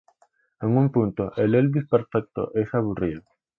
En 0.67 0.77
un 0.81 0.89
punto, 0.91 1.27
el 1.35 1.53
Elvis 1.53 1.87
perfecto 1.87 2.51
es 2.55 2.73
aburrido. 2.73 3.21